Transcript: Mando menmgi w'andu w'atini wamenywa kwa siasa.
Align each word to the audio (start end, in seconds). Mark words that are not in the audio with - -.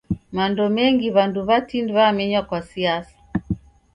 Mando 0.35 0.63
menmgi 0.75 1.07
w'andu 1.15 1.39
w'atini 1.47 1.91
wamenywa 1.97 2.41
kwa 2.47 2.59
siasa. 2.69 3.17